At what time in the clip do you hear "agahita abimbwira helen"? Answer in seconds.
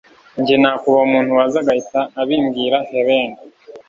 1.63-3.31